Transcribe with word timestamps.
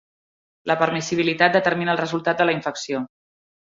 La 0.71 0.75
permissibilitat 0.79 1.59
determina 1.59 1.97
el 1.97 2.03
resultat 2.03 2.43
de 2.43 2.51
la 2.53 2.61
infecció. 2.61 3.09